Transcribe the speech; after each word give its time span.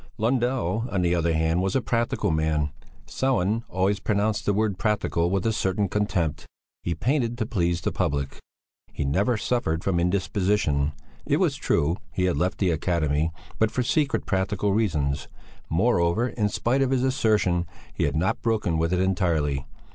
Lundell, 0.17 0.85
on 0.89 1.03
the 1.03 1.13
other 1.13 1.31
hand, 1.33 1.61
was 1.61 1.75
a 1.75 1.79
practical 1.79 2.31
man 2.31 2.71
Sellén 3.05 3.61
always 3.69 3.99
pronounced 3.99 4.47
the 4.47 4.53
word 4.55 4.79
practical 4.79 5.29
with 5.29 5.45
a 5.45 5.53
certain 5.53 5.87
contempt 5.87 6.47
he 6.81 6.95
painted 6.95 7.37
to 7.37 7.45
please 7.45 7.81
the 7.81 7.91
public. 7.91 8.39
He 8.91 9.05
never 9.05 9.37
suffered 9.37 9.83
from 9.83 9.99
indisposition; 9.99 10.93
it 11.27 11.37
was 11.37 11.55
true 11.55 11.97
he 12.11 12.23
had 12.23 12.35
left 12.37 12.57
the 12.57 12.71
Academy, 12.71 13.31
but 13.59 13.69
for 13.69 13.83
secret, 13.83 14.25
practical 14.25 14.73
reasons; 14.73 15.27
moreover, 15.69 16.29
in 16.29 16.49
spite 16.49 16.81
of 16.81 16.89
his 16.89 17.03
assertion, 17.03 17.67
he 17.93 18.05
had 18.05 18.15
not 18.15 18.41
broken 18.41 18.79
with 18.79 18.91
it 18.91 18.99
entirely. 18.99 19.67